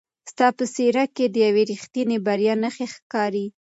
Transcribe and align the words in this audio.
ستا 0.31 0.47
په 0.57 0.63
څېره 0.73 1.03
کې 1.15 1.25
د 1.29 1.35
یوې 1.47 1.63
رښتینې 1.71 2.17
بریا 2.25 2.53
نښې 2.63 2.87
ښکاري. 2.93 3.45